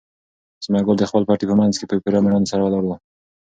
ثمر 0.63 0.81
ګل 0.87 0.97
د 0.99 1.03
خپل 1.09 1.23
پټي 1.29 1.45
په 1.49 1.55
منځ 1.59 1.73
کې 1.77 1.85
په 1.87 1.95
پوره 2.03 2.19
مېړانې 2.23 2.47
سره 2.51 2.61
ولاړ 2.63 2.83
و. 2.85 2.91